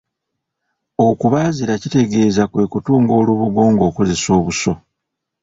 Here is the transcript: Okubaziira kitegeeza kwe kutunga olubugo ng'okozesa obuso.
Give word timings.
Okubaziira 1.07 1.73
kitegeeza 1.81 2.43
kwe 2.51 2.63
kutunga 2.71 3.11
olubugo 3.19 3.61
ng'okozesa 3.73 4.29
obuso. 4.39 4.73